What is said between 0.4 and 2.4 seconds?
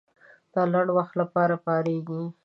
د لنډ وخت لپاره پارېږي.